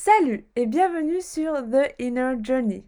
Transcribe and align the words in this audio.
Salut 0.00 0.46
et 0.54 0.66
bienvenue 0.66 1.20
sur 1.20 1.54
The 1.54 1.92
Inner 1.98 2.36
Journey, 2.40 2.84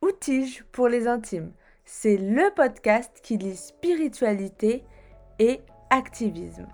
Outige 0.00 0.64
pour 0.72 0.88
les 0.88 1.06
intimes? 1.06 1.52
C'est 1.84 2.16
le 2.16 2.50
podcast 2.56 3.10
qui 3.22 3.36
lit 3.36 3.56
spiritualité 3.56 4.82
et 5.38 5.60
activisme. 5.90 6.66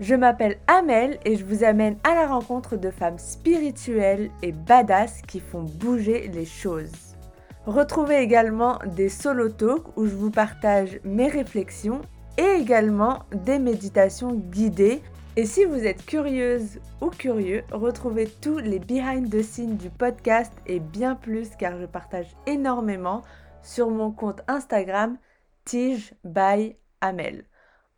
Je 0.00 0.14
m'appelle 0.14 0.58
Amel 0.66 1.18
et 1.24 1.36
je 1.36 1.46
vous 1.46 1.64
amène 1.64 1.96
à 2.04 2.14
la 2.14 2.26
rencontre 2.26 2.76
de 2.76 2.90
femmes 2.90 3.18
spirituelles 3.18 4.30
et 4.42 4.52
badass 4.52 5.22
qui 5.22 5.40
font 5.40 5.62
bouger 5.62 6.28
les 6.28 6.44
choses. 6.44 7.16
Retrouvez 7.64 8.18
également 8.18 8.80
des 8.84 9.08
solo 9.08 9.48
talks 9.48 9.96
où 9.96 10.04
je 10.04 10.14
vous 10.14 10.30
partage 10.30 11.00
mes 11.04 11.28
réflexions 11.28 12.02
et 12.36 12.60
également 12.60 13.20
des 13.32 13.58
méditations 13.58 14.34
guidées 14.34 15.00
et 15.34 15.46
si 15.46 15.64
vous 15.64 15.86
êtes 15.86 16.04
curieuse 16.04 16.78
ou 17.00 17.08
curieux, 17.08 17.64
retrouvez 17.72 18.28
tous 18.28 18.58
les 18.58 18.78
behind 18.78 19.30
the 19.30 19.42
scenes 19.42 19.76
du 19.76 19.88
podcast 19.88 20.52
et 20.66 20.78
bien 20.78 21.14
plus 21.14 21.56
car 21.56 21.78
je 21.78 21.86
partage 21.86 22.36
énormément 22.46 23.22
sur 23.62 23.88
mon 23.88 24.12
compte 24.12 24.42
Instagram 24.46 25.16
Tige 25.64 26.14
by 26.22 26.76
Amel. 27.00 27.46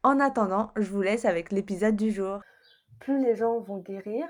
En 0.04 0.20
attendant, 0.20 0.70
je 0.76 0.88
vous 0.88 1.02
laisse 1.02 1.24
avec 1.24 1.50
l'épisode 1.50 1.96
du 1.96 2.12
jour. 2.12 2.40
Plus 3.00 3.20
les 3.20 3.34
gens 3.34 3.58
vont 3.58 3.78
guérir 3.78 4.26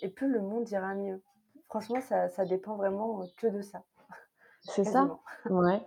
et 0.00 0.08
plus 0.08 0.32
le 0.32 0.40
monde 0.40 0.70
ira 0.70 0.94
mieux. 0.94 1.20
Franchement, 1.68 2.00
ça, 2.00 2.30
ça 2.30 2.46
dépend 2.46 2.76
vraiment 2.76 3.22
que 3.36 3.48
de 3.48 3.60
ça. 3.60 3.82
C'est 4.62 4.84
ça? 4.84 5.18
Ouais. 5.50 5.82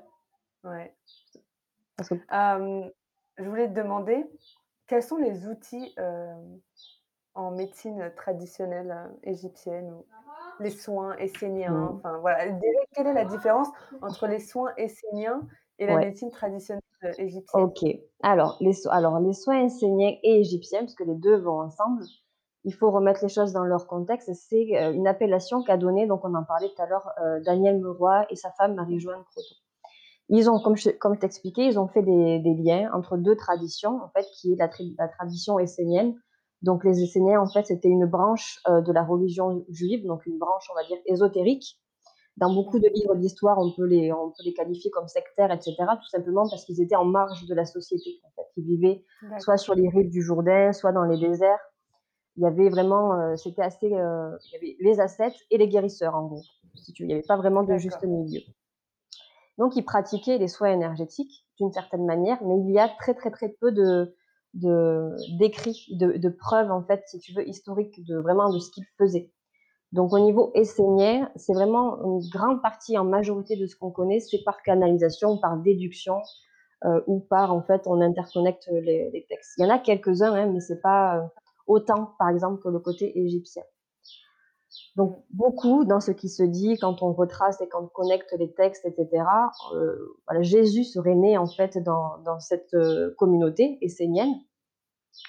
Ouais. 0.63 0.95
Euh, 2.31 2.83
je 3.37 3.43
voulais 3.43 3.67
te 3.67 3.73
demander, 3.73 4.23
quels 4.89 5.03
sont 5.03 5.17
les 5.17 5.47
outils 5.47 5.93
euh, 5.99 6.33
en 7.35 7.51
médecine 7.51 8.11
traditionnelle 8.17 8.91
euh, 8.91 9.29
égyptienne 9.31 9.91
ou 9.91 10.05
les 10.59 10.71
soins 10.71 11.15
esséniens? 11.17 11.71
Mmh. 11.71 11.95
Enfin 11.97 12.17
voilà, 12.17 12.59
quelle 12.93 13.07
est 13.07 13.13
la 13.13 13.25
différence 13.25 13.67
entre 14.01 14.27
les 14.27 14.39
soins 14.39 14.73
esséniens 14.77 15.47
et 15.77 15.85
la 15.85 15.97
médecine 15.97 16.31
traditionnelle 16.31 16.81
euh, 17.05 17.13
égyptienne? 17.19 17.63
Ok. 17.63 17.85
Alors 18.23 18.57
les, 18.59 18.87
alors, 18.87 19.19
les 19.19 19.33
soins 19.33 19.63
esséniens 19.63 20.15
et 20.23 20.39
égyptiens, 20.39 20.79
parce 20.79 20.95
que 20.95 21.03
les 21.03 21.15
deux 21.15 21.37
vont 21.37 21.61
ensemble, 21.61 22.03
il 22.65 22.73
faut 22.73 22.89
remettre 22.91 23.21
les 23.21 23.29
choses 23.29 23.53
dans 23.53 23.63
leur 23.63 23.87
contexte. 23.87 24.33
C'est 24.33 24.63
une 24.91 25.07
appellation 25.07 25.63
qu'a 25.63 25.77
donnée, 25.77 26.07
donc 26.07 26.25
on 26.25 26.33
en 26.33 26.43
parlait 26.43 26.69
tout 26.75 26.81
à 26.81 26.87
l'heure, 26.87 27.09
Daniel 27.45 27.79
Meroy 27.79 28.25
et 28.31 28.35
sa 28.35 28.51
femme 28.51 28.73
Marie-Joanne 28.73 29.23
Croton. 29.23 29.55
Ils 30.29 30.49
ont, 30.49 30.59
comme 30.59 30.77
je, 30.77 30.89
comme 30.91 31.17
t'expliquais, 31.17 31.65
ils 31.65 31.79
ont 31.79 31.87
fait 31.87 32.03
des, 32.03 32.39
des, 32.39 32.53
liens 32.53 32.89
entre 32.93 33.17
deux 33.17 33.35
traditions, 33.35 33.99
en 34.03 34.09
fait, 34.09 34.25
qui 34.33 34.53
est 34.53 34.55
la, 34.55 34.69
la 34.97 35.07
tradition 35.07 35.57
essénienne. 35.57 36.15
Donc, 36.61 36.83
les 36.83 37.01
Esséniens, 37.01 37.39
en 37.39 37.47
fait, 37.47 37.65
c'était 37.65 37.87
une 37.87 38.05
branche 38.05 38.59
euh, 38.67 38.81
de 38.81 38.91
la 38.91 39.03
religion 39.03 39.65
juive, 39.69 40.05
donc 40.05 40.25
une 40.25 40.37
branche, 40.37 40.67
on 40.71 40.75
va 40.75 40.85
dire, 40.85 40.97
ésotérique. 41.05 41.79
Dans 42.37 42.53
beaucoup 42.53 42.79
de 42.79 42.87
livres 42.87 43.15
d'histoire, 43.15 43.57
on 43.59 43.71
peut 43.71 43.85
les, 43.85 44.13
on 44.13 44.29
peut 44.29 44.43
les 44.45 44.53
qualifier 44.53 44.91
comme 44.91 45.07
sectaires, 45.07 45.51
etc., 45.51 45.75
tout 45.77 46.09
simplement 46.09 46.47
parce 46.49 46.63
qu'ils 46.63 46.81
étaient 46.81 46.95
en 46.95 47.05
marge 47.05 47.45
de 47.45 47.53
la 47.53 47.65
société. 47.65 48.21
En 48.23 48.29
fait, 48.35 48.47
ils 48.55 48.65
vivaient 48.65 49.03
soit 49.39 49.57
sur 49.57 49.73
les 49.73 49.89
rives 49.89 50.09
du 50.09 50.21
Jourdain, 50.21 50.71
soit 50.71 50.91
dans 50.91 51.03
les 51.03 51.19
déserts. 51.19 51.59
Il 52.37 52.43
y 52.43 52.45
avait 52.45 52.69
vraiment, 52.69 53.13
euh, 53.13 53.35
c'était 53.35 53.61
assez, 53.61 53.93
euh, 53.93 54.29
il 54.45 54.53
y 54.53 54.55
avait 54.55 54.77
les 54.79 54.99
ascètes 55.01 55.35
et 55.49 55.57
les 55.57 55.67
guérisseurs, 55.67 56.15
en 56.15 56.27
gros. 56.27 56.41
Si 56.75 56.93
tu, 56.93 57.03
il 57.03 57.07
n'y 57.07 57.13
avait 57.13 57.23
pas 57.23 57.35
vraiment 57.35 57.63
de 57.63 57.77
juste 57.77 58.03
milieu. 58.03 58.41
Donc, 59.59 59.75
ils 59.75 59.83
pratiquaient 59.83 60.37
les 60.37 60.47
soins 60.47 60.71
énergétiques 60.71 61.45
d'une 61.59 61.71
certaine 61.73 62.05
manière, 62.05 62.41
mais 62.43 62.57
il 62.57 62.71
y 62.71 62.79
a 62.79 62.87
très, 62.87 63.13
très, 63.13 63.29
très 63.29 63.49
peu 63.49 63.73
de, 63.73 64.15
d'écrits, 65.37 65.85
de, 65.91 66.13
de, 66.13 66.29
preuves, 66.29 66.71
en 66.71 66.81
fait, 66.81 67.03
si 67.07 67.19
tu 67.19 67.33
veux, 67.33 67.47
historiques 67.47 68.05
de 68.05 68.17
vraiment 68.17 68.51
de 68.53 68.57
ce 68.57 68.71
qu'ils 68.71 68.85
faisaient. 68.97 69.29
Donc, 69.91 70.13
au 70.13 70.19
niveau 70.19 70.51
essénien, 70.55 71.29
c'est 71.35 71.53
vraiment 71.53 72.01
une 72.03 72.21
grande 72.29 72.61
partie, 72.61 72.97
en 72.97 73.03
majorité 73.03 73.57
de 73.57 73.67
ce 73.67 73.75
qu'on 73.75 73.91
connaît, 73.91 74.21
c'est 74.21 74.43
par 74.45 74.61
canalisation, 74.63 75.37
par 75.37 75.57
déduction, 75.57 76.21
euh, 76.85 77.01
ou 77.07 77.19
par, 77.19 77.53
en 77.53 77.61
fait, 77.61 77.81
on 77.85 77.99
interconnecte 77.99 78.69
les, 78.71 79.11
les 79.11 79.25
textes. 79.27 79.55
Il 79.57 79.65
y 79.65 79.67
en 79.67 79.69
a 79.69 79.77
quelques-uns, 79.77 80.33
hein, 80.35 80.45
mais 80.45 80.61
c'est 80.61 80.81
pas 80.81 81.17
euh, 81.17 81.27
autant, 81.67 82.13
par 82.17 82.29
exemple, 82.29 82.63
que 82.63 82.69
le 82.69 82.79
côté 82.79 83.19
égyptien. 83.19 83.63
Donc 84.99 85.23
beaucoup 85.29 85.85
dans 85.85 86.01
ce 86.01 86.11
qui 86.11 86.27
se 86.27 86.43
dit 86.43 86.77
quand 86.77 87.01
on 87.01 87.13
retrace 87.13 87.61
et 87.61 87.69
quand 87.69 87.83
on 87.83 87.87
connecte 87.87 88.35
les 88.37 88.51
textes, 88.51 88.85
etc. 88.85 89.23
Euh, 89.73 89.95
Jésus 90.41 90.83
serait 90.83 91.15
né 91.15 91.37
en 91.37 91.47
fait 91.47 91.77
dans, 91.77 92.39
cette 92.41 92.73
euh, 92.73 93.15
communauté 93.17 93.77
essénienne. 93.81 94.33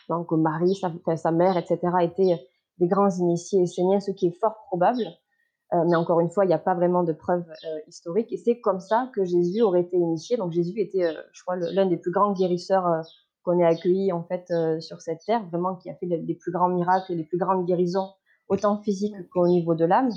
Donc 0.08 0.32
Marie, 0.32 0.74
sa, 0.74 1.30
mère, 1.30 1.56
etc. 1.56 1.78
étaient 2.02 2.44
des 2.78 2.88
grands 2.88 3.10
initiés 3.10 3.62
esséniens, 3.62 4.00
ce 4.00 4.10
qui 4.10 4.26
est 4.26 4.40
fort 4.40 4.56
probable. 4.66 5.04
Euh, 5.72 5.84
mais 5.88 5.94
encore 5.94 6.18
une 6.18 6.30
fois, 6.30 6.44
il 6.44 6.48
n'y 6.48 6.54
a 6.54 6.58
pas 6.58 6.74
vraiment 6.74 7.04
de 7.04 7.12
preuves 7.12 7.46
historiques. 7.86 8.32
Et 8.32 8.38
c'est 8.38 8.58
comme 8.58 8.80
ça 8.80 9.08
que 9.14 9.24
Jésus 9.24 9.62
aurait 9.62 9.82
été 9.82 9.96
initié. 9.96 10.36
Donc 10.36 10.50
Jésus 10.50 10.80
était, 10.80 11.14
je 11.30 11.42
crois, 11.44 11.54
l'un 11.54 11.86
des 11.86 11.96
plus 11.96 12.10
grands 12.10 12.32
guérisseurs 12.32 13.04
qu'on 13.44 13.60
ait 13.60 13.64
accueillis 13.64 14.10
en 14.10 14.24
fait 14.24 14.52
sur 14.80 15.00
cette 15.00 15.20
terre, 15.24 15.46
vraiment 15.46 15.76
qui 15.76 15.90
a 15.90 15.94
fait 15.94 16.06
les, 16.06 16.18
les 16.18 16.34
plus 16.34 16.50
grands 16.50 16.70
miracles 16.70 17.12
et 17.12 17.14
les 17.14 17.24
plus 17.24 17.38
grandes 17.38 17.66
guérisons 17.66 18.08
autant 18.50 18.82
physique 18.82 19.14
qu'au 19.32 19.46
niveau 19.46 19.74
de 19.74 19.86
l'âme. 19.86 20.10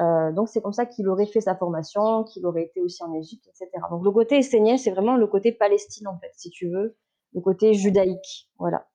Euh, 0.00 0.32
donc 0.32 0.48
c'est 0.48 0.62
comme 0.62 0.72
ça 0.72 0.86
qu'il 0.86 1.08
aurait 1.08 1.26
fait 1.26 1.40
sa 1.40 1.56
formation, 1.56 2.24
qu'il 2.24 2.46
aurait 2.46 2.64
été 2.64 2.80
aussi 2.80 3.02
en 3.02 3.12
Égypte, 3.12 3.46
etc. 3.48 3.70
Donc 3.90 4.04
le 4.04 4.10
côté 4.12 4.38
essénien, 4.38 4.76
c'est 4.76 4.92
vraiment 4.92 5.16
le 5.16 5.26
côté 5.26 5.52
Palestine 5.52 6.06
en 6.06 6.18
fait, 6.18 6.30
si 6.36 6.50
tu 6.50 6.68
veux, 6.70 6.96
le 7.34 7.40
côté 7.40 7.74
judaïque, 7.74 8.48
voilà. 8.58 8.86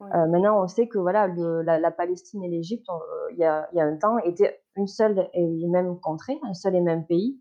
Ouais. 0.00 0.08
Euh, 0.14 0.26
maintenant, 0.26 0.62
on 0.62 0.66
sait 0.66 0.88
que 0.88 0.98
voilà, 0.98 1.26
le, 1.26 1.62
la, 1.62 1.78
la, 1.78 1.90
Palestine 1.90 2.42
et 2.42 2.48
l'Égypte, 2.48 2.88
euh, 2.88 3.32
il 3.32 3.38
y, 3.38 3.44
a, 3.44 3.68
y, 3.74 3.80
a, 3.80 3.84
un 3.84 3.96
temps, 3.96 4.18
étaient 4.18 4.62
une 4.76 4.86
seule 4.86 5.28
et 5.34 5.66
même 5.68 6.00
contrée, 6.00 6.38
un 6.42 6.54
seul 6.54 6.74
et 6.74 6.80
même 6.80 7.06
pays. 7.06 7.38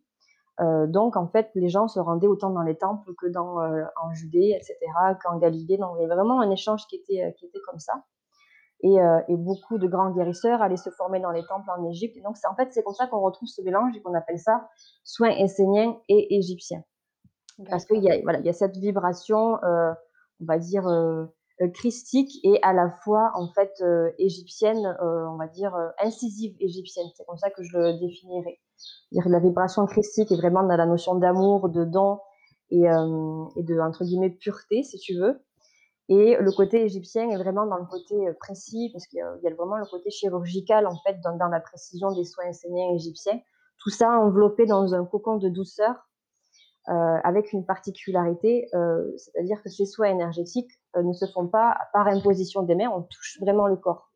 Euh, 0.59 0.85
donc 0.85 1.15
en 1.15 1.29
fait, 1.29 1.49
les 1.55 1.69
gens 1.69 1.87
se 1.87 2.01
rendaient 2.01 2.27
autant 2.27 2.49
dans 2.49 2.63
les 2.63 2.75
temples 2.75 3.13
que 3.17 3.27
dans 3.27 3.59
en 3.59 4.13
Judée, 4.13 4.57
etc., 4.57 4.75
qu'en 5.23 5.37
Galilée. 5.37 5.77
Donc 5.77 5.91
il 5.97 6.01
y 6.01 6.05
avait 6.05 6.15
vraiment 6.15 6.41
un 6.41 6.51
échange 6.51 6.85
qui 6.87 6.97
était 6.97 7.33
qui 7.39 7.45
était 7.45 7.61
comme 7.65 7.79
ça. 7.79 8.03
Et, 8.81 8.99
euh, 8.99 9.19
et, 9.27 9.35
beaucoup 9.35 9.77
de 9.77 9.87
grands 9.87 10.11
guérisseurs 10.11 10.61
allaient 10.61 10.77
se 10.77 10.89
former 10.89 11.19
dans 11.19 11.31
les 11.31 11.45
temples 11.45 11.69
en 11.69 11.83
Égypte. 11.89 12.15
Et 12.15 12.21
donc, 12.21 12.37
en 12.49 12.55
fait, 12.55 12.69
c'est 12.71 12.81
comme 12.83 12.93
ça 12.93 13.07
qu'on 13.07 13.19
retrouve 13.19 13.47
ce 13.49 13.61
mélange 13.61 13.95
et 13.95 14.01
qu'on 14.01 14.13
appelle 14.13 14.39
ça 14.39 14.69
soins 15.03 15.31
esséniens 15.31 15.97
et 16.07 16.37
égyptiens. 16.37 16.83
Parce 17.69 17.85
qu'il 17.85 18.01
y, 18.01 18.09
a, 18.09 18.21
voilà, 18.23 18.39
il 18.39 18.45
y 18.45 18.49
a 18.49 18.53
cette 18.53 18.77
vibration, 18.77 19.61
euh, 19.63 19.91
on 20.39 20.45
va 20.45 20.57
dire, 20.57 20.87
euh, 20.87 21.25
christique 21.73 22.31
et 22.45 22.57
à 22.63 22.71
la 22.71 22.89
fois, 23.03 23.33
en 23.35 23.49
fait, 23.49 23.83
égyptienne, 24.17 24.97
on 25.01 25.35
va 25.35 25.47
dire, 25.47 25.75
incisive 26.01 26.55
égyptienne. 26.61 27.07
C'est 27.17 27.25
comme 27.25 27.37
ça 27.37 27.49
que 27.49 27.63
je 27.63 27.77
le 27.77 27.99
définirais. 27.99 28.61
La 29.11 29.39
vibration 29.39 29.85
christique 29.85 30.31
est 30.31 30.37
vraiment 30.37 30.63
dans 30.63 30.77
la 30.77 30.85
notion 30.85 31.15
d'amour, 31.15 31.67
de 31.67 31.83
don 31.83 32.19
et 32.71 32.79
de, 32.79 33.79
entre 33.81 34.05
guillemets, 34.05 34.29
pureté, 34.29 34.83
si 34.83 34.99
tu 34.99 35.15
veux. 35.15 35.41
Et 36.09 36.35
le 36.37 36.51
côté 36.51 36.83
égyptien 36.83 37.29
est 37.29 37.37
vraiment 37.37 37.65
dans 37.65 37.77
le 37.77 37.85
côté 37.85 38.27
euh, 38.27 38.33
précis, 38.33 38.89
parce 38.91 39.05
qu'il 39.07 39.19
y 39.19 39.47
a 39.47 39.53
vraiment 39.55 39.77
le 39.77 39.85
côté 39.85 40.09
chirurgical, 40.09 40.87
en 40.87 40.97
fait, 41.05 41.21
dans, 41.21 41.37
dans 41.37 41.47
la 41.47 41.59
précision 41.59 42.11
des 42.11 42.25
soins 42.25 42.49
enseignants 42.49 42.93
égyptiens. 42.95 43.39
Tout 43.77 43.91
ça 43.91 44.19
enveloppé 44.19 44.65
dans 44.65 44.93
un 44.93 45.05
cocon 45.05 45.37
de 45.37 45.49
douceur, 45.49 46.09
euh, 46.89 47.17
avec 47.23 47.53
une 47.53 47.65
particularité, 47.65 48.67
euh, 48.73 49.11
c'est-à-dire 49.17 49.61
que 49.61 49.69
ces 49.69 49.85
soins 49.85 50.07
énergétiques 50.07 50.71
euh, 50.95 51.03
ne 51.03 51.13
se 51.13 51.27
font 51.27 51.47
pas 51.47 51.77
par 51.93 52.07
imposition 52.07 52.63
des 52.63 52.73
mains, 52.73 52.89
on 52.89 53.03
touche 53.03 53.37
vraiment 53.39 53.67
le 53.67 53.75
corps. 53.75 54.11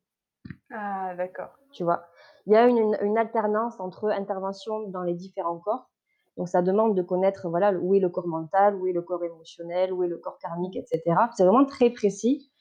Ah, 0.72 1.14
d'accord. 1.16 1.52
Tu 1.72 1.84
vois, 1.84 2.08
il 2.48 2.54
y 2.54 2.56
a 2.56 2.66
une, 2.66 2.98
une 3.02 3.18
alternance 3.20 3.80
entre 3.80 4.10
intervention 4.10 4.90
dans 4.90 5.04
les 5.04 5.14
différents 5.14 5.60
corps, 5.60 5.92
donc 6.38 6.50
ça 6.50 6.62
demande 6.62 6.96
de 6.96 7.02
connaître 7.02 7.50
voilà 7.50 7.74
où 7.74 7.94
est 7.94 8.00
le 8.00 8.10
corps 8.10 8.28
mental, 8.28 8.76
où 8.76 8.88
est 8.88 8.94
le 8.94 9.02
corps 9.02 9.24
émotionnel, 9.24 9.94
où 9.94 10.04
est 10.04 10.08
le 10.08 10.18
corps 10.18 10.38
karmique, 10.40 10.76
etc. 10.76 11.02
C'est 11.36 11.46
vraiment 11.46 11.66
très 11.66 11.90
précis. 11.90 12.52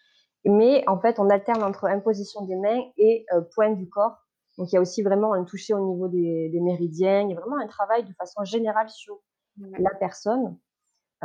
Mais 0.45 0.83
en 0.89 0.99
fait, 0.99 1.21
on 1.21 1.31
alterne 1.31 1.63
entre 1.63 1.85
imposition 1.85 2.45
des 2.45 2.57
mains 2.57 2.83
et 2.97 3.25
euh, 3.33 3.43
point 3.55 3.71
du 3.71 3.89
corps. 3.89 4.17
Donc 4.59 4.71
il 4.71 4.75
y 4.75 4.79
a 4.79 4.81
aussi 4.81 5.03
vraiment 5.03 5.33
un 5.33 5.45
toucher 5.45 5.73
au 5.73 5.87
niveau 5.87 6.09
des, 6.09 6.51
des, 6.51 6.61
méridiens. 6.61 7.23
Il 7.23 7.31
y 7.31 7.37
a 7.37 7.41
vraiment 7.41 7.59
un 7.59 7.67
travail 7.69 8.05
de 8.05 8.13
façon 8.15 8.45
générale 8.45 8.91
sur 8.91 9.21
la 9.57 9.91
personne. 9.99 10.59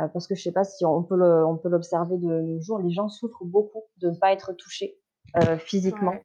Euh, 0.00 0.06
parce 0.08 0.28
que 0.28 0.34
je 0.34 0.42
sais 0.42 0.52
pas 0.52 0.64
si 0.64 0.84
on 0.84 1.02
peut 1.02 1.16
le, 1.16 1.44
on 1.44 1.56
peut 1.56 1.68
l'observer 1.68 2.18
de 2.18 2.40
nos 2.40 2.60
jours, 2.60 2.78
les 2.78 2.90
gens 2.90 3.08
souffrent 3.08 3.44
beaucoup 3.44 3.82
de 3.96 4.10
ne 4.10 4.16
pas 4.16 4.32
être 4.32 4.52
touchés 4.52 4.96
euh, 5.36 5.58
physiquement. 5.58 6.12
Ouais. 6.12 6.24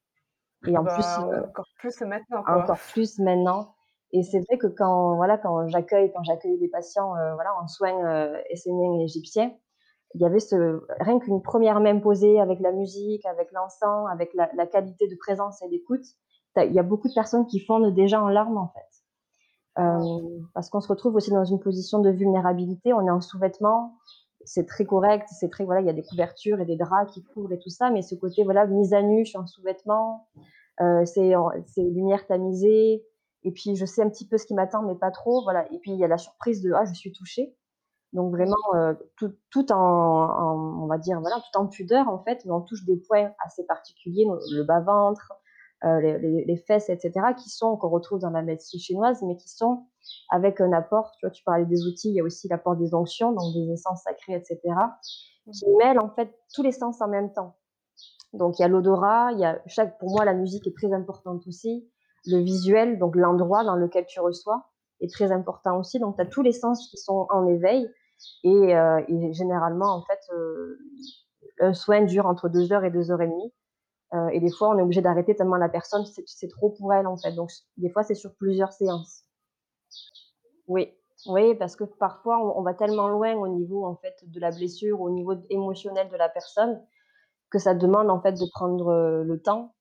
Et 0.68 0.77
en 0.77 0.83
bah, 0.83 0.94
plus, 0.94 1.06
euh, 1.06 1.44
encore 1.44 1.68
plus 1.80 2.01
maintenant. 2.01 2.44
Quoi. 2.44 2.63
Encore 2.63 2.80
plus 2.92 3.19
maintenant. 3.19 3.72
Et 4.13 4.21
c'est 4.21 4.39
vrai 4.42 4.60
que 4.60 4.68
quand 4.68 5.15
voilà 5.15 5.39
quand 5.39 5.68
j'accueille 5.68 6.12
quand 6.13 6.24
j'accueille 6.24 6.60
des 6.60 6.68
patients 6.68 7.15
euh, 7.15 7.33
voilà 7.33 7.50
en 7.60 7.68
soins 7.68 8.06
euh, 8.06 8.39
esséniens 8.50 9.00
et 9.00 9.04
égyptiens, 9.06 9.51
il 10.13 10.21
y 10.21 10.25
avait 10.25 10.39
ce 10.39 10.81
rien 11.00 11.19
qu'une 11.19 11.42
première 11.42 11.80
main 11.80 12.00
posée 12.00 12.39
avec 12.39 12.60
la 12.60 12.71
musique, 12.71 13.25
avec 13.25 13.51
l'encens, 13.51 14.07
avec 14.12 14.31
la, 14.36 14.68
qualité 14.68 15.07
de 15.07 15.15
présence 15.15 15.63
et 15.63 15.69
d'écoute, 15.69 16.06
il 16.57 16.71
y 16.71 16.77
a 16.77 16.83
beaucoup 16.83 17.07
de 17.07 17.13
personnes 17.15 17.48
qui 17.48 17.60
fondent 17.60 17.92
déjà 17.95 18.21
en 18.21 18.27
larmes 18.27 18.60
en 18.60 18.68
fait, 18.68 19.81
euh, 19.81 20.44
parce 20.54 20.69
qu'on 20.69 20.81
se 20.81 20.88
retrouve 20.88 21.16
aussi 21.16 21.31
dans 21.31 21.45
une 21.45 21.59
position 21.59 21.98
de 21.98 22.12
vulnérabilité, 22.12 22.94
on 22.94 23.07
est 23.07 23.12
en 23.12 23.21
sous-vêtements, 23.21 23.98
c'est 24.45 24.68
très 24.68 24.86
correct, 24.86 25.27
c'est 25.31 25.50
très 25.50 25.66
voilà 25.66 25.81
il 25.81 25.88
y 25.88 25.89
a 25.89 25.94
des 25.94 26.04
couvertures 26.04 26.59
et 26.59 26.66
des 26.66 26.77
draps 26.77 27.12
qui 27.12 27.24
couvrent 27.24 27.54
et 27.54 27.59
tout 27.59 27.71
ça, 27.71 27.89
mais 27.89 28.04
ce 28.04 28.13
côté 28.13 28.44
voilà 28.44 28.68
mise 28.68 28.94
à 28.94 29.01
nu, 29.01 29.25
je 29.25 29.30
suis 29.30 29.39
en 29.39 29.48
sous-vêtements, 29.48 30.27
euh, 30.81 31.04
c'est 31.06 31.33
c'est 31.66 31.81
lumière 31.81 32.27
tamisée 32.27 33.04
Et 33.44 33.51
puis, 33.51 33.75
je 33.75 33.86
sais 33.86 34.01
un 34.01 34.10
petit 34.10 34.28
peu 34.28 34.38
ce 34.38 34.45
qui 34.45 34.54
m'attend, 34.54 34.84
mais 34.84 34.95
pas 34.95 35.12
trop, 35.12 35.44
voilà. 35.44 35.72
Et 35.72 35.80
puis, 35.80 35.92
il 35.92 35.98
y 35.98 36.04
a 36.04 36.07
la 36.07 36.18
surprise 36.18 36.62
de: 36.62 36.72
«Ah, 36.74 36.86
je 36.86 36.94
suis 36.94 37.12
touchée». 37.12 37.56
Donc 38.13 38.31
vraiment, 38.31 38.56
euh, 38.75 38.94
tout, 39.18 39.34
tout 39.50 39.72
en, 39.72 40.84
on 40.84 40.86
va 40.86 41.00
dire, 41.00 41.19
voilà, 41.19 41.38
tout 41.38 41.60
en 41.60 41.66
pudeur 41.66 42.07
en 42.07 42.19
fait, 42.19 42.45
mais 42.45 42.51
on 42.51 42.62
touche 42.62 42.86
des 42.86 42.98
points 42.98 43.31
assez 43.44 43.66
particuliers, 43.66 44.28
le 44.51 44.63
bas-ventre, 44.63 45.34
euh, 45.84 46.00
les, 46.00 46.45
les, 46.45 46.57
fesses, 46.57 46.90
etc., 46.90 47.12
qui 47.36 47.50
sont, 47.50 47.75
qu'on 47.75 47.90
retrouve 47.90 48.19
dans 48.19 48.30
la 48.30 48.44
médecine 48.44 48.80
chinoise, 48.80 49.22
mais 49.24 49.36
qui 49.36 49.50
sont 49.50 49.88
avec 50.30 50.62
un 50.62 50.72
apport, 50.74 51.12
tu 51.18 51.25
vois, 51.25 51.31
tu 51.31 51.44
parlais 51.44 51.66
des 51.66 51.88
outils, 51.88 52.10
il 52.10 52.16
y 52.16 52.19
a 52.19 52.24
aussi 52.24 52.48
l'apport 52.48 52.75
des 52.75 52.94
onctions, 52.94 53.31
donc 53.31 53.54
des 53.54 53.74
essences 53.74 54.04
sacrées, 54.04 54.36
etc., 54.36 54.60
qui 55.51 55.66
mmh. 55.66 55.78
mêlent 55.78 56.00
en 56.00 56.10
fait 56.10 56.34
tous 56.54 56.62
les 56.62 56.72
sens 56.72 57.01
en 57.01 57.07
même 57.07 57.34
temps. 57.34 57.57
Donc 58.31 58.60
il 58.60 58.62
y 58.62 58.66
a 58.66 58.68
l'odorat, 58.68 59.31
il 59.34 59.40
y 59.40 59.45
a 59.45 59.60
chaque, 59.66 59.98
pour 60.00 60.12
moi 60.12 60.24
la 60.24 60.34
musique 60.34 60.68
est 60.68 60.75
très 60.75 60.94
importante 60.94 61.45
aussi, 61.48 61.90
le 62.25 62.37
visuel, 62.37 62.99
donc 62.99 63.15
l'endroit 63.15 63.63
dans 63.63 63.75
lequel 63.75 64.05
tu 64.05 64.19
reçois 64.19 64.65
est 65.01 65.11
très 65.11 65.31
important 65.31 65.79
aussi. 65.79 65.99
Donc 65.99 66.15
tu 66.15 66.21
as 66.21 66.25
tous 66.25 66.41
les 66.41 66.53
sens 66.53 66.89
qui 66.89 66.97
sont 66.97 67.27
en 67.29 67.47
éveil 67.47 67.89
euh, 68.45 69.01
et, 69.07 69.33
généralement, 69.33 69.93
en 69.95 70.01
fait, 70.03 70.19
euh, 70.33 70.77
un 71.59 71.73
soin 71.73 72.01
dure 72.01 72.25
entre 72.25 72.49
deux 72.49 72.71
heures 72.71 72.83
et 72.83 72.91
deux 72.91 73.11
heures 73.11 73.21
et 73.21 73.27
demie. 73.27 73.53
Euh, 74.13 74.27
et 74.29 74.39
des 74.39 74.51
fois, 74.51 74.69
on 74.69 74.77
est 74.77 74.81
obligé 74.81 75.01
d'arrêter 75.01 75.35
tellement 75.35 75.57
la 75.57 75.69
personne, 75.69 76.05
c'est 76.05 76.47
trop 76.49 76.69
pour 76.69 76.93
elle, 76.93 77.07
en 77.07 77.17
fait. 77.17 77.31
Donc, 77.31 77.51
des 77.77 77.89
fois, 77.89 78.03
c'est 78.03 78.15
sur 78.15 78.35
plusieurs 78.35 78.71
séances. 78.71 79.23
Oui, 80.67 80.93
oui, 81.25 81.55
parce 81.55 81.75
que 81.75 81.83
parfois, 81.83 82.37
on, 82.57 82.61
va 82.61 82.73
tellement 82.73 83.07
loin 83.07 83.33
au 83.33 83.47
niveau, 83.47 83.85
en 83.85 83.95
fait, 83.95 84.15
de 84.23 84.39
la 84.39 84.51
blessure, 84.51 85.01
au 85.01 85.09
niveau 85.09 85.33
émotionnel 85.49 86.09
de 86.09 86.17
la 86.17 86.29
personne, 86.29 86.81
que 87.49 87.59
ça 87.59 87.73
demande, 87.73 88.09
en 88.09 88.21
fait, 88.21 88.33
de 88.33 88.45
prendre 88.51 89.23
le 89.23 89.41
temps, 89.41 89.73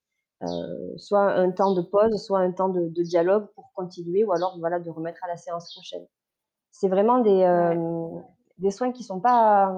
soit 0.96 1.32
un 1.32 1.50
temps 1.50 1.74
de 1.74 1.82
pause, 1.82 2.22
soit 2.24 2.40
un 2.40 2.52
temps 2.52 2.68
de, 2.68 2.88
de, 2.88 3.02
dialogue 3.02 3.46
pour 3.54 3.72
continuer, 3.74 4.24
ou 4.24 4.32
alors, 4.32 4.58
voilà, 4.58 4.80
de 4.80 4.90
remettre 4.90 5.22
à 5.24 5.28
la 5.28 5.36
séance 5.36 5.72
prochaine. 5.72 6.06
C'est 6.70 6.88
vraiment 6.88 7.18
des, 7.18 7.42
euh, 7.42 8.20
des 8.58 8.70
soins 8.70 8.92
qui 8.92 9.04
sont 9.04 9.20
pas 9.20 9.70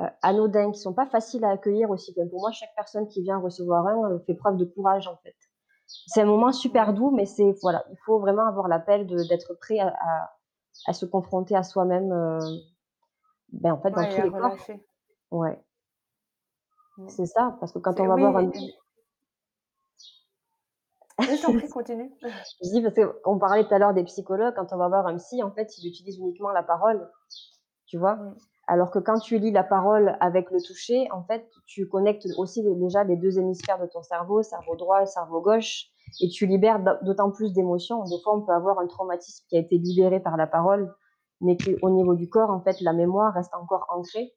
euh, 0.00 0.06
anodins, 0.22 0.70
qui 0.70 0.80
sont 0.80 0.92
pas 0.94 1.06
faciles 1.06 1.44
à 1.44 1.50
accueillir 1.50 1.90
aussi. 1.90 2.14
pour 2.14 2.40
moi, 2.40 2.52
chaque 2.52 2.74
personne 2.76 3.08
qui 3.08 3.22
vient 3.22 3.38
recevoir 3.38 3.86
un 3.86 4.12
euh, 4.12 4.18
fait 4.20 4.34
preuve 4.34 4.56
de 4.56 4.64
courage 4.64 5.08
en 5.08 5.16
fait. 5.16 5.34
C'est 5.86 6.20
un 6.20 6.26
moment 6.26 6.52
super 6.52 6.92
doux, 6.92 7.10
mais 7.10 7.26
c'est 7.26 7.56
voilà, 7.62 7.84
il 7.90 7.96
faut 8.04 8.18
vraiment 8.18 8.46
avoir 8.46 8.68
l'appel 8.68 9.06
d'être 9.06 9.54
prêt 9.54 9.78
à, 9.78 9.94
à, 10.86 10.92
se 10.92 11.06
confronter 11.06 11.54
à 11.54 11.62
soi-même. 11.62 12.08
ben 13.52 13.72
en 13.72 13.80
fait, 13.80 13.90
dans 13.90 14.04
tous 14.04 14.22
les 14.22 14.30
corps. 14.30 14.56
Ouais. 15.30 15.60
Mmh. 16.98 17.08
C'est 17.08 17.26
ça, 17.26 17.56
parce 17.60 17.72
que 17.72 17.78
quand 17.78 18.00
on 18.00 18.06
va 18.06 18.16
voir 18.16 18.36
un, 18.36 18.50
je 21.20 21.42
t'en 21.42 21.52
prie, 21.52 21.68
continue. 21.68 22.10
je 22.62 22.70
dis 22.70 22.82
parce 22.82 22.94
qu'on 23.22 23.38
parlait 23.38 23.64
tout 23.66 23.74
à 23.74 23.78
l'heure 23.78 23.94
des 23.94 24.04
psychologues, 24.04 24.54
quand 24.54 24.72
on 24.72 24.76
va 24.76 24.88
voir 24.88 25.06
un 25.06 25.16
psy, 25.16 25.42
en 25.42 25.50
fait, 25.50 25.78
il 25.78 25.88
utilise 25.88 26.18
uniquement 26.18 26.50
la 26.50 26.62
parole, 26.62 27.08
tu 27.86 27.98
vois. 27.98 28.16
Mm. 28.16 28.36
Alors 28.68 28.90
que 28.90 28.98
quand 28.98 29.18
tu 29.20 29.38
lis 29.38 29.52
la 29.52 29.62
parole 29.62 30.16
avec 30.20 30.50
le 30.50 30.60
toucher, 30.60 31.08
en 31.12 31.22
fait, 31.22 31.48
tu 31.66 31.88
connectes 31.88 32.26
aussi 32.36 32.62
déjà 32.64 33.04
les 33.04 33.16
deux 33.16 33.38
hémisphères 33.38 33.80
de 33.80 33.86
ton 33.86 34.02
cerveau, 34.02 34.42
cerveau 34.42 34.74
droit 34.74 35.02
et 35.02 35.06
cerveau 35.06 35.40
gauche, 35.40 35.86
et 36.20 36.28
tu 36.28 36.46
libères 36.46 36.80
d'autant 37.02 37.30
plus 37.30 37.52
d'émotions. 37.52 38.02
Des 38.04 38.20
fois, 38.22 38.36
on 38.36 38.42
peut 38.42 38.52
avoir 38.52 38.78
un 38.80 38.86
traumatisme 38.86 39.44
qui 39.48 39.56
a 39.56 39.60
été 39.60 39.78
libéré 39.78 40.18
par 40.18 40.36
la 40.36 40.46
parole, 40.48 40.92
mais 41.40 41.56
qu'au 41.56 41.90
niveau 41.90 42.14
du 42.14 42.28
corps, 42.28 42.50
en 42.50 42.60
fait, 42.60 42.80
la 42.80 42.92
mémoire 42.92 43.34
reste 43.34 43.54
encore 43.54 43.86
ancrée. 43.88 44.32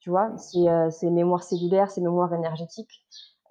Tu 0.00 0.10
vois, 0.10 0.36
c'est 0.36 0.68
euh, 0.68 0.90
mémoire 1.10 1.42
cellulaire, 1.42 1.90
c'est 1.90 2.02
mémoire 2.02 2.32
énergétique. 2.34 2.90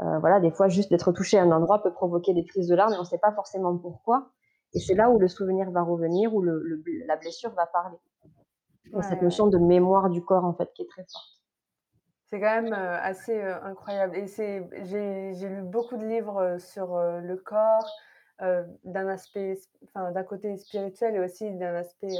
Euh, 0.03 0.19
voilà, 0.19 0.39
des 0.39 0.51
fois, 0.51 0.67
juste 0.67 0.89
d'être 0.89 1.11
touché 1.11 1.37
à 1.37 1.43
un 1.43 1.51
endroit 1.51 1.81
peut 1.81 1.93
provoquer 1.93 2.33
des 2.33 2.43
crises 2.43 2.67
de 2.67 2.75
larmes 2.75 2.93
et 2.93 2.97
on 2.97 3.01
ne 3.01 3.05
sait 3.05 3.17
pas 3.17 3.31
forcément 3.31 3.77
pourquoi. 3.77 4.31
Et 4.73 4.79
c'est 4.79 4.95
là 4.95 5.09
où 5.09 5.19
le 5.19 5.27
souvenir 5.27 5.71
va 5.71 5.81
revenir, 5.81 6.33
où 6.33 6.41
la 6.41 7.15
blessure 7.15 7.51
va 7.51 7.67
parler. 7.67 7.97
cette 9.01 9.21
notion 9.21 9.47
de 9.47 9.57
mémoire 9.57 10.09
du 10.09 10.23
corps, 10.23 10.43
en 10.43 10.53
fait, 10.53 10.71
qui 10.73 10.81
est 10.81 10.89
très 10.89 11.03
forte. 11.03 11.41
C'est 12.29 12.39
quand 12.39 12.61
même 12.61 12.73
euh, 12.73 12.97
assez 12.99 13.39
euh, 13.39 13.61
incroyable. 13.63 14.17
Et 14.17 14.27
j'ai 14.27 15.47
lu 15.47 15.61
beaucoup 15.61 15.95
de 15.95 16.05
livres 16.05 16.57
sur 16.59 16.97
le 16.97 17.35
corps, 17.37 17.87
d'un 18.39 19.07
aspect, 19.07 19.57
enfin, 19.85 20.11
d'un 20.11 20.23
côté 20.23 20.57
spirituel 20.57 21.15
et 21.15 21.19
aussi 21.19 21.49
d'un 21.51 21.75
aspect 21.75 22.17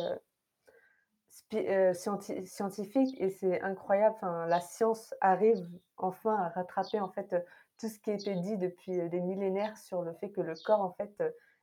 scientifique. 2.45 3.19
Et 3.19 3.29
c'est 3.29 3.59
incroyable. 3.61 4.15
Enfin, 4.17 4.45
la 4.45 4.61
science 4.61 5.13
arrive 5.19 5.67
enfin 5.97 6.35
à 6.35 6.49
rattraper 6.49 6.99
en 6.99 7.09
fait 7.09 7.35
tout 7.79 7.89
ce 7.89 7.99
qui 7.99 8.11
a 8.11 8.13
été 8.13 8.35
dit 8.35 8.57
depuis 8.57 9.09
des 9.09 9.19
millénaires 9.19 9.77
sur 9.77 10.01
le 10.01 10.13
fait 10.13 10.29
que 10.29 10.41
le 10.41 10.53
corps, 10.65 10.81
en 10.81 10.91
fait, 10.93 11.21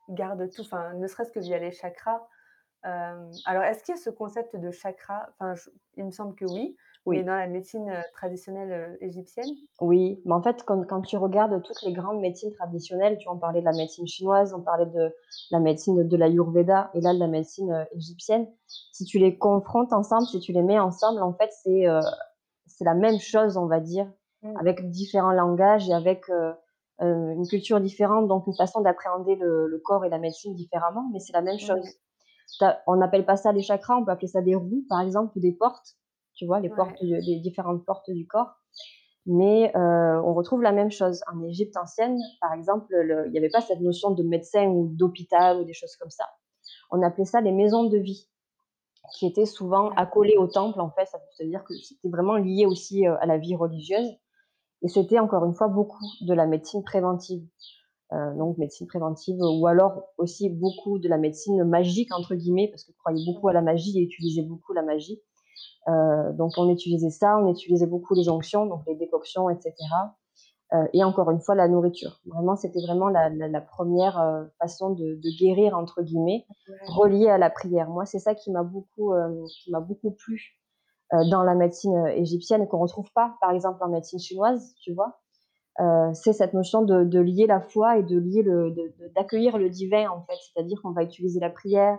garde 0.09 0.51
tout, 0.51 0.63
enfin, 0.63 0.95
ne 0.95 1.07
serait-ce 1.07 1.33
que 1.33 1.41
via 1.41 1.59
les 1.59 1.73
chakras. 1.73 2.21
alors, 2.83 3.63
est-ce 3.63 3.83
qu'il 3.85 3.95
y 3.95 3.99
a 3.99 4.01
ce 4.01 4.11
concept 4.11 4.57
de 4.57 4.71
chakra? 4.71 5.29
Enfin, 5.39 5.55
il 5.97 6.05
me 6.05 6.11
semble 6.11 6.35
que 6.35 6.45
oui. 6.45 6.77
Oui. 7.07 7.17
Mais 7.17 7.25
dans 7.25 7.35
la 7.35 7.47
médecine 7.47 7.91
traditionnelle 8.13 8.99
égyptienne? 9.01 9.49
Oui, 9.81 10.21
mais 10.27 10.35
en 10.35 10.43
fait, 10.43 10.63
quand, 10.65 10.85
quand, 10.87 11.01
tu 11.01 11.17
regardes 11.17 11.63
toutes 11.63 11.81
les 11.81 11.95
grandes 11.95 12.21
médecines 12.21 12.53
traditionnelles, 12.53 13.17
tu 13.17 13.27
en 13.29 13.39
parlais 13.39 13.61
de 13.61 13.65
la 13.65 13.73
médecine 13.73 14.07
chinoise, 14.07 14.53
on 14.53 14.61
parlait 14.61 14.85
de 14.85 15.15
la 15.51 15.61
médecine 15.61 16.07
de 16.07 16.17
l'Ayurveda 16.19 16.91
et 16.93 17.01
là 17.01 17.15
de 17.15 17.19
la 17.19 17.27
médecine 17.27 17.87
égyptienne. 17.93 18.47
Si 18.67 19.07
tu 19.07 19.19
les 19.19 19.39
confrontes 19.39 19.95
ensemble, 19.95 20.27
si 20.27 20.41
tu 20.41 20.53
les 20.53 20.63
mets 20.63 20.79
ensemble, 20.79 21.23
en 21.23 21.33
fait, 21.33 21.51
c'est 21.63 21.87
c'est 22.81 22.85
la 22.85 22.95
même 22.95 23.21
chose, 23.21 23.59
on 23.59 23.67
va 23.67 23.79
dire, 23.79 24.11
Mmh. 24.43 24.57
avec 24.57 24.89
différents 24.89 25.33
langages 25.33 25.87
et 25.91 25.93
avec 25.93 26.31
euh, 26.31 26.55
euh, 27.03 27.33
une 27.35 27.47
culture 27.47 27.79
différente, 27.79 28.27
donc 28.27 28.47
une 28.47 28.55
façon 28.55 28.81
d'appréhender 28.81 29.37
le, 29.37 29.79
corps 29.85 30.07
et 30.07 30.09
la 30.09 30.19
médecine 30.19 30.55
différemment, 30.55 31.11
mais 31.13 31.19
c'est 31.19 31.35
la 31.35 31.43
même 31.43 31.59
chose. 31.59 31.87
On 32.87 32.97
n'appelle 32.97 33.27
pas 33.27 33.37
ça 33.37 33.53
des 33.53 33.61
chakras, 33.61 33.99
on 33.99 34.05
peut 34.07 34.13
appeler 34.13 34.29
ça 34.29 34.41
des 34.41 34.55
roues, 34.55 34.87
par 34.89 35.03
exemple, 35.03 35.37
ou 35.37 35.41
des 35.41 35.53
portes, 35.53 35.95
tu 36.35 36.47
vois, 36.47 36.59
les 36.59 36.71
portes, 36.71 36.97
des 37.03 37.39
différentes 37.41 37.85
portes 37.85 38.11
du 38.11 38.27
corps. 38.27 38.55
Mais 39.27 39.77
euh, 39.77 40.23
on 40.23 40.33
retrouve 40.33 40.63
la 40.63 40.73
même 40.73 40.91
chose. 40.91 41.21
En 41.31 41.43
Égypte 41.43 41.77
ancienne, 41.77 42.19
par 42.41 42.55
exemple, 42.55 42.95
il 43.27 43.33
n'y 43.33 43.39
avait 43.39 43.51
pas 43.51 43.61
cette 43.61 43.81
notion 43.81 44.13
de 44.13 44.23
médecin 44.23 44.69
ou 44.69 44.89
d'hôpital 44.89 45.61
ou 45.61 45.65
des 45.65 45.75
choses 45.75 45.97
comme 45.97 46.11
ça. 46.11 46.25
On 46.91 47.03
appelait 47.03 47.27
ça 47.27 47.43
les 47.43 47.53
maisons 47.53 47.85
de 47.85 47.99
vie 47.99 48.27
qui 49.13 49.27
étaient 49.27 49.45
souvent 49.45 49.91
accolées 49.91 50.39
au 50.39 50.47
temple, 50.47 50.81
en 50.81 50.91
fait. 50.91 51.05
Ça 51.05 51.19
veut 51.39 51.49
dire 51.49 51.63
que 51.63 51.75
c'était 51.75 52.09
vraiment 52.09 52.37
lié 52.37 52.65
aussi 52.65 53.07
à 53.07 53.27
la 53.27 53.37
vie 53.37 53.55
religieuse. 53.55 54.17
Et 54.83 54.89
c'était 54.89 55.19
encore 55.19 55.45
une 55.45 55.55
fois 55.55 55.69
beaucoup 55.69 56.05
de 56.23 56.33
la 56.35 56.47
médecine 56.47 56.83
préventive. 56.83 57.47
Euh, 58.13 58.35
donc 58.35 58.59
médecine 58.59 58.89
préventive 58.89 59.39
ou 59.41 59.69
alors 59.69 60.03
aussi 60.19 60.49
beaucoup 60.49 60.99
de 60.99 61.09
la 61.09 61.17
médecine 61.17 61.63
magique 61.63 62.13
entre 62.13 62.35
guillemets 62.35 62.67
parce 62.67 62.83
que 62.83 62.91
croyait 62.99 63.25
beaucoup 63.25 63.47
à 63.47 63.53
la 63.53 63.63
magie 63.63 63.97
et 64.01 64.03
utilisait 64.03 64.43
beaucoup 64.43 64.73
la 64.73 64.83
magie. 64.83 65.21
Euh, 65.89 66.33
donc 66.33 66.53
on 66.57 66.69
utilisait 66.71 67.11
ça, 67.11 67.39
on 67.39 67.49
utilisait 67.53 67.87
beaucoup 67.87 68.15
les 68.15 68.29
onctions, 68.29 68.67
donc 68.67 68.83
les 68.87 68.97
décoctions, 68.97 69.49
etc. 69.49 69.75
Euh, 70.73 70.87
et 70.93 71.03
encore 71.03 71.31
une 71.31 71.41
fois 71.41 71.55
la 71.55 71.67
nourriture. 71.69 72.21
Vraiment 72.27 72.57
c'était 72.57 72.81
vraiment 72.81 73.09
la, 73.09 73.29
la, 73.29 73.49
la 73.49 73.61
première 73.61 74.21
euh, 74.21 74.45
façon 74.61 74.91
de, 74.91 75.17
de, 75.17 75.39
guérir 75.39 75.77
entre 75.77 76.03
guillemets, 76.03 76.47
reliée 76.87 77.29
à 77.29 77.39
la 77.39 77.51
prière. 77.51 77.91
Moi 77.91 78.07
c'est 78.07 78.21
ça 78.21 78.35
qui 78.35 78.53
m'a 78.53 78.63
beaucoup 78.63 79.13
euh, 79.13 79.45
qui 79.63 79.71
m'a 79.73 79.81
beaucoup 79.81 80.13
plu 80.13 80.60
dans 81.13 81.43
la 81.43 81.55
médecine 81.55 81.97
euh, 81.97 82.15
égyptienne 82.15 82.67
qu'on 82.69 82.79
retrouve 82.79 83.11
pas, 83.13 83.37
par 83.41 83.51
exemple, 83.51 83.83
en 83.83 83.89
médecine 83.89 84.19
chinoise, 84.19 84.75
tu 84.83 84.93
vois. 84.95 85.21
Euh, 85.81 86.13
c'est 86.13 86.33
cette 86.33 86.53
notion 86.53 86.83
de, 86.83 87.05
de, 87.05 87.21
lier 87.21 87.47
la 87.47 87.61
foi 87.61 87.99
et 87.99 88.03
de 88.03 88.19
lier 88.19 88.43
le, 88.43 88.75
d'accueillir 89.15 89.57
le 89.57 89.71
divin 89.71 90.11
en 90.11 90.23
fait, 90.23 90.37
c'est-à-dire 90.37 90.81
qu'on 90.83 90.91
va 90.91 91.03
utiliser 91.03 91.41
la 91.41 91.49
prière 91.49 91.99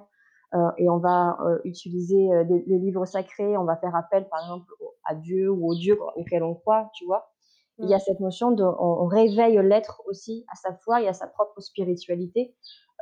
euh, 0.54 0.70
et 0.78 0.90
on 0.90 0.98
va 0.98 1.38
euh, 1.46 1.58
utiliser 1.64 2.30
des, 2.46 2.64
les 2.68 2.78
livres 2.78 3.06
sacrés, 3.06 3.58
on 3.58 3.64
va 3.64 3.78
faire 3.78 3.96
appel 3.96 4.28
par 4.30 4.42
exemple 4.42 4.72
à 5.06 5.16
Dieu 5.16 5.50
ou 5.50 5.72
au 5.72 5.76
Dieu 5.76 5.98
auquel 6.16 6.44
on 6.44 6.54
croit, 6.54 6.92
tu 6.94 7.06
vois. 7.06 7.32
Il 7.80 7.90
y 7.90 7.94
a 7.94 7.98
mm. 7.98 8.02
cette 8.02 8.20
notion 8.20 8.52
de, 8.52 8.64
on, 8.64 9.04
on 9.04 9.06
réveille 9.08 9.58
l'être 9.64 10.04
aussi 10.06 10.46
à 10.52 10.56
sa 10.56 10.76
foi 10.76 11.02
et 11.02 11.08
à 11.08 11.14
sa 11.14 11.26
propre 11.28 11.60
spiritualité 11.62 12.54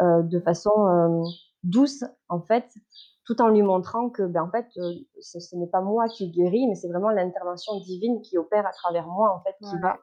euh, 0.01 0.21
de 0.21 0.39
façon 0.39 1.25
douce 1.63 2.05
en 2.29 2.39
fait, 2.39 2.71
tout 3.29 3.43
en 3.43 3.49
lui 3.49 3.61
montrant 3.61 4.09
que, 4.09 4.23
ben, 4.23 4.41
en 4.41 4.49
fait, 4.49 4.65
euh, 4.77 4.91
ce, 5.21 5.55
n'est 5.55 5.67
pas 5.67 5.81
moi 5.81 6.07
qui 6.07 6.31
guéris, 6.31 6.67
mais 6.67 6.73
c'est 6.73 6.87
vraiment 6.87 7.11
l'intervention 7.11 7.79
divine 7.79 8.21
qui 8.21 8.39
opère 8.39 8.65
à 8.65 8.71
travers 8.71 9.05
moi, 9.05 9.31
en 9.35 9.43
fait, 9.43 9.55
qui 9.63 9.77
va 9.83 9.99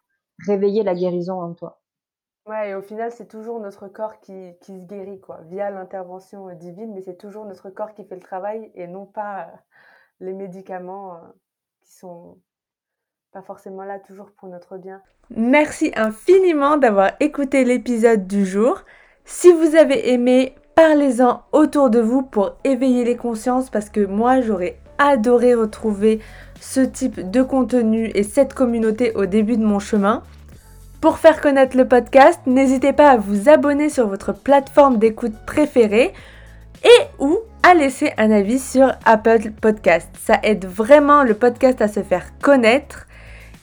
réveiller 0.46 0.84
la 0.84 0.94
guérison 0.94 1.42
en 1.42 1.52
toi. 1.52 1.80
Ouais, 2.46 2.70
et 2.70 2.74
au 2.76 2.82
final, 2.82 3.10
c'est 3.10 3.26
toujours 3.26 3.58
notre 3.58 3.88
corps 3.88 4.20
qui, 4.20 4.52
qui, 4.60 4.80
se 4.80 4.86
guérit, 4.86 5.18
quoi, 5.18 5.40
via 5.48 5.70
l'intervention 5.70 6.48
euh, 6.48 6.54
divine, 6.54 6.94
mais 6.94 7.00
c'est 7.00 7.16
toujours 7.16 7.46
notre 7.46 7.68
corps 7.68 7.94
qui 7.94 8.04
fait 8.04 8.14
le 8.14 8.20
travail 8.20 8.70
et 8.76 8.86
non 8.86 9.06
pas 9.06 9.40
euh, 9.40 9.56
les 10.20 10.32
médicaments 10.32 11.20
qui 11.82 11.94
sont 11.94 12.38
pas 13.32 13.42
forcément 13.42 13.82
là 13.82 13.98
toujours 13.98 14.30
pour 14.30 14.48
notre 14.48 14.78
bien. 14.78 15.02
Merci 15.30 15.90
infiniment 15.96 16.76
d'avoir 16.76 17.10
écouté 17.18 17.64
l'épisode 17.64 18.28
du 18.28 18.46
jour. 18.46 18.84
Si 19.24 19.52
vous 19.52 19.74
avez 19.74 20.12
aimé, 20.12 20.54
Parlez-en 20.76 21.42
autour 21.52 21.88
de 21.88 22.00
vous 22.00 22.20
pour 22.20 22.56
éveiller 22.62 23.02
les 23.02 23.16
consciences 23.16 23.70
parce 23.70 23.88
que 23.88 24.04
moi 24.04 24.42
j'aurais 24.42 24.76
adoré 24.98 25.54
retrouver 25.54 26.20
ce 26.60 26.80
type 26.80 27.30
de 27.30 27.42
contenu 27.42 28.10
et 28.14 28.22
cette 28.22 28.52
communauté 28.52 29.12
au 29.14 29.24
début 29.24 29.56
de 29.56 29.64
mon 29.64 29.78
chemin. 29.78 30.22
Pour 31.00 31.16
faire 31.16 31.40
connaître 31.40 31.78
le 31.78 31.88
podcast, 31.88 32.40
n'hésitez 32.44 32.92
pas 32.92 33.08
à 33.08 33.16
vous 33.16 33.48
abonner 33.48 33.88
sur 33.88 34.06
votre 34.06 34.34
plateforme 34.34 34.98
d'écoute 34.98 35.32
préférée 35.46 36.12
et 36.84 37.02
ou 37.18 37.38
à 37.62 37.72
laisser 37.72 38.12
un 38.18 38.30
avis 38.30 38.58
sur 38.58 38.92
Apple 39.06 39.52
Podcast. 39.52 40.10
Ça 40.22 40.38
aide 40.42 40.66
vraiment 40.66 41.22
le 41.22 41.32
podcast 41.32 41.80
à 41.80 41.88
se 41.88 42.02
faire 42.02 42.38
connaître 42.42 43.06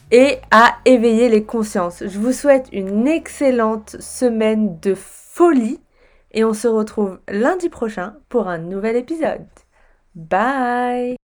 et 0.10 0.39
à 0.50 0.77
éveiller 0.86 1.29
les 1.29 1.43
consciences. 1.43 2.03
Je 2.08 2.17
vous 2.17 2.34
souhaite 2.34 2.70
une 2.72 3.08
excellente 3.08 3.98
semaine 4.00 4.79
de 4.82 4.96
folie 4.96 5.79
et 6.34 6.44
on 6.44 6.54
se 6.54 6.68
retrouve 6.68 7.20
lundi 7.30 7.70
prochain 7.70 8.16
pour 8.30 8.48
un 8.48 8.58
nouvel 8.58 8.96
épisode. 8.96 9.48
Bye 10.16 11.23